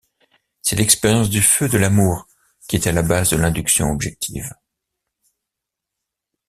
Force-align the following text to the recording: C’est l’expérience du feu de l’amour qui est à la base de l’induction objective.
C’est 0.63 0.77
l’expérience 0.77 1.29
du 1.29 1.43
feu 1.43 1.69
de 1.69 1.77
l’amour 1.77 2.27
qui 2.67 2.75
est 2.75 2.87
à 2.87 2.91
la 2.91 3.03
base 3.03 3.29
de 3.29 3.37
l’induction 3.37 3.91
objective. 3.91 4.49